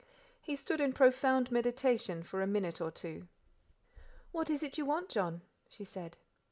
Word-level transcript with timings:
He 0.41 0.55
stood 0.55 0.81
in 0.81 0.93
profound 0.93 1.51
meditation 1.51 2.23
for 2.23 2.41
a 2.41 2.47
minute 2.47 2.81
or 2.81 2.89
two. 2.89 3.27
"What 4.31 4.49
is 4.49 4.63
it 4.63 4.75
you 4.79 4.83
want, 4.83 5.09
John?" 5.09 5.43
she 5.69 5.83
said. 5.83 6.17